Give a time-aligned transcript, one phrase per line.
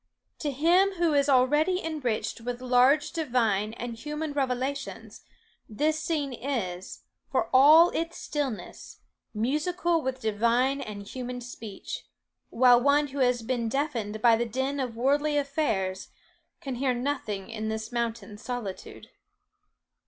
[0.39, 5.21] To him who is already enriched with large divine and human revelations,
[5.69, 9.01] this scene is, for all its stillness,
[9.35, 12.03] musical with divine and human speech;
[12.49, 16.07] while one who has been deafened by the din of worldly affairs
[16.61, 19.11] can hear nothing in this mountain solitude."